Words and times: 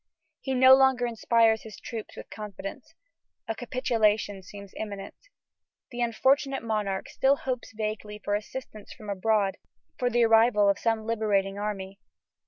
He 0.39 0.55
no 0.55 0.73
longer 0.73 1.05
inspires 1.05 1.61
his 1.61 1.79
troops 1.79 2.17
with 2.17 2.31
confidence. 2.31 2.95
A 3.47 3.53
capitulation 3.53 4.41
seems 4.41 4.73
imminent. 4.75 5.13
The 5.91 6.01
unfortunate 6.01 6.63
monarch 6.63 7.07
still 7.07 7.35
hopes 7.35 7.71
vaguely 7.77 8.17
for 8.17 8.33
assistance 8.33 8.91
from 8.93 9.11
abroad, 9.11 9.57
for 9.99 10.09
the 10.09 10.23
arrival 10.23 10.67
of 10.69 10.79
some 10.79 11.05
liberating 11.05 11.59
army. 11.59 11.99